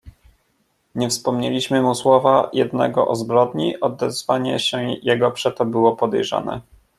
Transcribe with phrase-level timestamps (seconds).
[0.95, 6.61] "Nie wspomnieliśmy mu słowa jednego o zbrodni, odezwanie się jego przeto było podejrzane."